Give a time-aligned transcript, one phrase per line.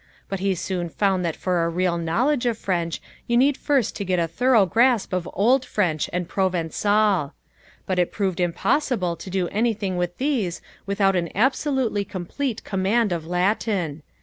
[0.29, 4.03] But he soon found that for a real knowledge of French you need first to
[4.03, 7.33] get a thorough grasp of Old French and Provençal.
[7.85, 13.27] But it proved impossible to do anything with these without an absolutely complete command of
[13.27, 14.01] Latin.